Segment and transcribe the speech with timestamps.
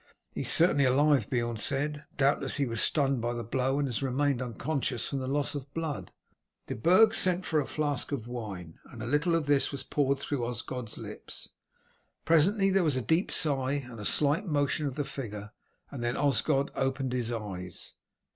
[0.33, 2.05] "He is certainly alive," Beorn said.
[2.17, 5.71] "Doubtless he was stunned by the blow, and has remained unconscious from the loss of
[5.75, 6.11] blood."
[6.65, 10.17] De Burg sent for a flask of wine, and a little of this was poured
[10.17, 11.49] through Osgod's lips.
[12.25, 15.51] Presently there was a deep sigh and a slight motion of the figure,
[15.91, 17.93] and then Osgod opened his eyes.